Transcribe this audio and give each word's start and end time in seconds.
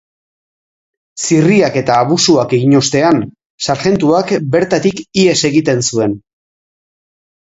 Zirriak 1.25 1.75
edo 1.81 1.93
abusuak 1.97 2.55
egin 2.59 2.73
ostean, 2.81 3.21
sarjentuak 3.69 4.35
bertatik 4.57 5.07
ihes 5.25 5.37
egiten 5.51 5.89
zuen. 5.91 6.21